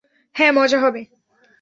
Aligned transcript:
হ্যাঁ, 0.35 0.51
মজা 0.51 0.79
হবে। 0.79 1.01